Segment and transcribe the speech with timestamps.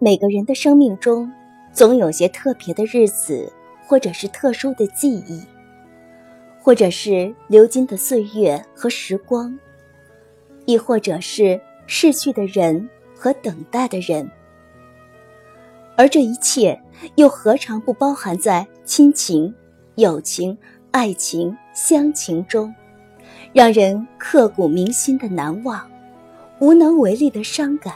[0.00, 1.28] 每个人的生命中，
[1.72, 3.52] 总有些特别的日子，
[3.84, 5.42] 或者是特殊的记忆，
[6.60, 9.58] 或者是流金的岁月和时光，
[10.66, 14.30] 亦或者是逝去的人和等待的人。
[15.96, 16.80] 而这一切，
[17.16, 19.52] 又何尝不包含在亲情、
[19.96, 20.56] 友情、
[20.92, 22.72] 爱情、乡情中，
[23.52, 25.90] 让人刻骨铭心的难忘，
[26.60, 27.92] 无能为力的伤感。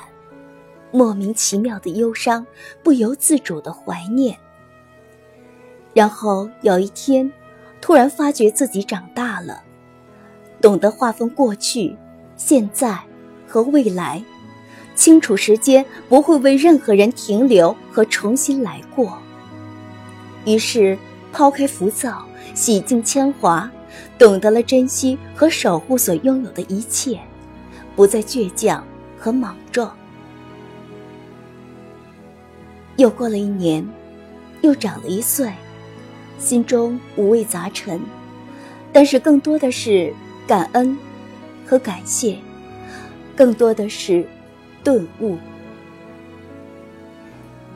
[0.92, 2.46] 莫名其妙的忧伤，
[2.82, 4.38] 不由自主的怀念。
[5.94, 7.32] 然后有一天，
[7.80, 9.62] 突然发觉自己长大了，
[10.60, 11.96] 懂得划分过去、
[12.36, 13.00] 现在
[13.48, 14.22] 和未来，
[14.94, 19.18] 清楚时间不会为任何人停留和重新来过。
[20.44, 20.98] 于是
[21.32, 23.70] 抛开浮躁，洗净铅华，
[24.18, 27.18] 懂得了珍惜和守护所拥有的一切，
[27.96, 28.86] 不再倔强
[29.18, 29.96] 和莽撞。
[33.02, 33.84] 又过了一年，
[34.60, 35.50] 又长了一岁，
[36.38, 38.00] 心中五味杂陈，
[38.92, 40.14] 但是更多的是
[40.46, 40.96] 感恩
[41.66, 42.38] 和感谢，
[43.34, 44.24] 更多的是
[44.84, 45.36] 顿悟。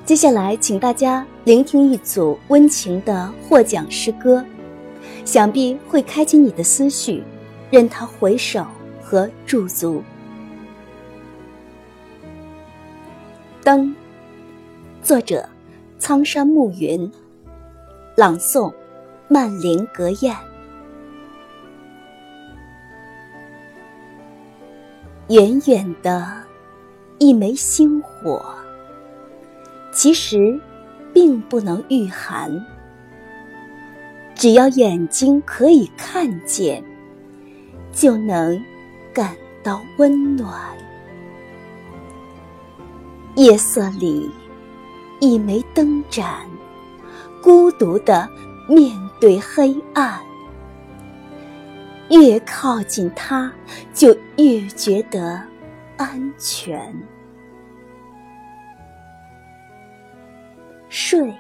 [0.04, 4.44] 接下来，请大家聆听一组温情的获奖诗歌，
[5.24, 7.24] 想必会开启你的思绪，
[7.69, 8.64] 任它回首
[9.02, 10.04] 和驻足。
[13.64, 13.92] 灯。
[15.06, 15.48] 作者：
[16.00, 17.08] 苍山暮云。
[18.16, 18.74] 朗诵：
[19.28, 20.36] 曼玲格燕。
[25.28, 26.26] 远远的
[27.18, 28.44] 一枚星火，
[29.92, 30.60] 其实
[31.14, 32.50] 并不能御寒。
[34.34, 36.82] 只要眼睛可以看见，
[37.92, 38.60] 就能
[39.14, 40.76] 感到温暖。
[43.36, 44.28] 夜色里。
[45.20, 46.47] 一枚灯盏，
[47.42, 48.28] 孤独的
[48.69, 50.21] 面对黑暗。
[52.10, 53.53] 越靠近它，
[53.93, 55.43] 就越觉得
[55.97, 56.94] 安全。
[60.88, 61.34] 睡，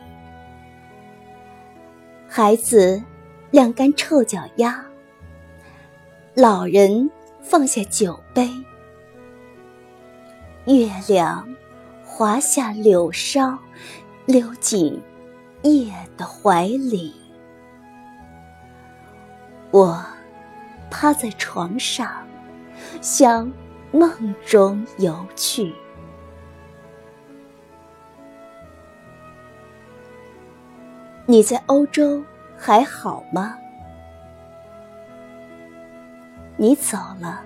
[2.28, 3.00] 孩子
[3.50, 4.84] 晾干臭脚丫，
[6.34, 7.08] 老人
[7.40, 8.50] 放下酒杯，
[10.66, 11.46] 月亮。
[12.16, 13.58] 滑下柳梢，
[14.24, 14.98] 溜进
[15.64, 17.14] 夜的怀里。
[19.70, 20.02] 我
[20.90, 22.10] 趴在床上，
[23.02, 23.52] 向
[23.92, 25.74] 梦中游去。
[31.26, 32.24] 你在欧洲
[32.56, 33.58] 还好吗？
[36.56, 37.42] 你走了，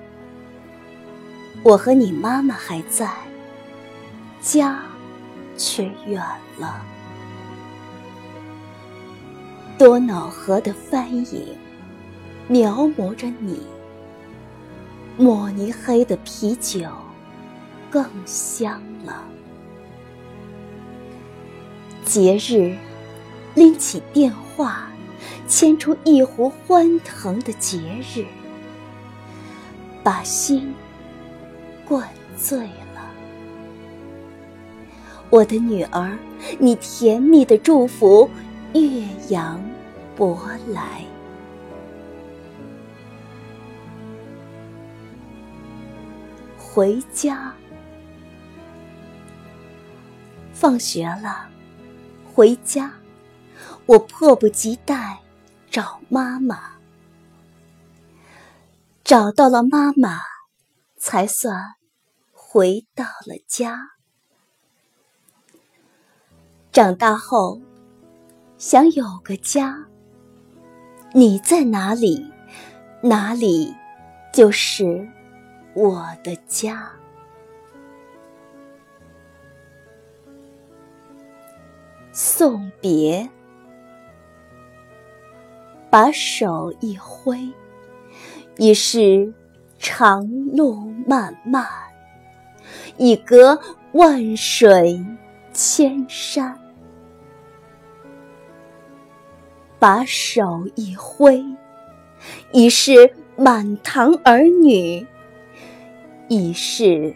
[1.65, 3.11] 我和你妈妈还在。
[4.41, 4.83] 家，
[5.56, 6.23] 却远
[6.59, 6.83] 了。
[9.78, 11.56] 多瑙河的帆影，
[12.49, 13.61] 描摹着你。
[15.17, 16.89] 慕尼黑的啤酒，
[17.91, 19.25] 更香了。
[22.05, 22.77] 节日，
[23.55, 24.89] 拎起电话，
[25.47, 28.25] 牵出一壶欢腾的节日，
[30.03, 30.75] 把心
[31.87, 32.90] 灌醉了。
[35.31, 36.19] 我的女儿，
[36.59, 38.29] 你甜蜜的祝福，
[38.75, 39.63] 岳阳
[40.17, 40.37] 博
[40.67, 41.05] 来。
[46.59, 47.53] 回家，
[50.53, 51.49] 放学了，
[52.35, 52.93] 回家，
[53.87, 55.21] 我迫不及待
[55.71, 56.59] 找妈妈。
[59.05, 60.21] 找到了妈妈，
[60.97, 61.75] 才算
[62.33, 64.00] 回到了家。
[66.73, 67.61] 长大后，
[68.57, 69.77] 想有个家。
[71.13, 72.25] 你在哪里，
[73.03, 73.75] 哪里
[74.33, 75.09] 就是
[75.75, 76.89] 我的家。
[82.13, 83.28] 送别，
[85.91, 87.51] 把手一挥，
[88.59, 89.34] 已是
[89.77, 91.66] 长路漫漫，
[92.97, 95.05] 已隔万水
[95.53, 96.59] 千山。
[99.79, 101.43] 把手一挥，
[102.53, 105.07] 已是满堂儿女，
[106.29, 107.15] 已是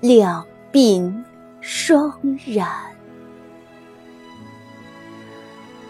[0.00, 1.24] 两鬓
[1.62, 2.68] 霜染。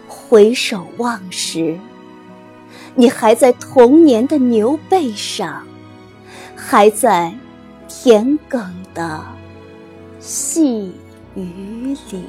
[0.07, 1.77] 回首望时，
[2.95, 5.67] 你还在童年的牛背上，
[6.55, 7.35] 还在
[7.89, 9.21] 田埂的
[10.19, 10.93] 细
[11.35, 12.23] 雨里。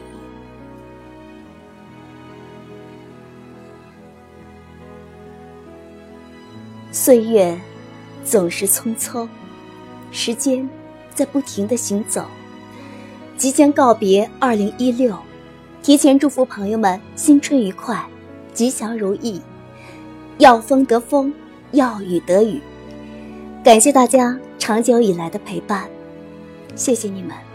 [6.93, 7.57] 岁月
[8.25, 9.29] 总是匆匆，
[10.11, 10.69] 时间
[11.15, 12.25] 在不停的行走，
[13.37, 15.17] 即将告别二零一六，
[15.83, 18.05] 提前祝福朋友们新春愉快，
[18.53, 19.41] 吉祥如意，
[20.39, 21.33] 要风得风，
[21.73, 22.61] 要雨得雨。
[23.63, 25.89] 感谢大家长久以来的陪伴，
[26.75, 27.46] 谢谢你们。